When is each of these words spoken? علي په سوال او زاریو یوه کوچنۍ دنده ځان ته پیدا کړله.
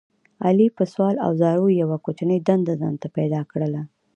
علي 0.45 0.67
په 0.77 0.83
سوال 0.93 1.15
او 1.25 1.31
زاریو 1.41 1.77
یوه 1.81 1.97
کوچنۍ 2.05 2.39
دنده 2.47 2.73
ځان 2.81 2.95
ته 3.01 3.07
پیدا 3.17 3.41
کړله. 3.51 3.81